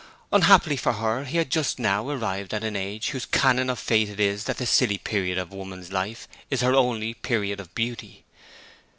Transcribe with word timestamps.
Unhappily 0.31 0.77
for 0.77 0.93
her 0.93 1.25
he 1.25 1.37
had 1.37 1.45
now 1.45 1.51
just 1.51 1.79
arrived 1.79 2.55
at 2.55 2.63
an 2.63 2.75
age 2.75 3.09
whose 3.09 3.27
canon 3.27 3.69
of 3.69 3.77
faith 3.77 4.09
it 4.09 4.19
is 4.19 4.45
that 4.45 4.57
the 4.57 4.65
silly 4.65 4.97
period 4.97 5.37
of 5.37 5.53
woman's 5.53 5.91
life 5.91 6.27
is 6.49 6.61
her 6.61 6.73
only 6.73 7.13
period 7.13 7.59
of 7.59 7.75
beauty. 7.75 8.25